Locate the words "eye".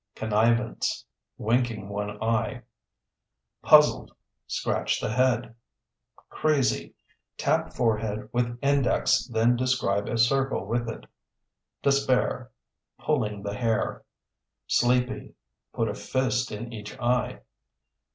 2.23-2.63, 16.99-17.41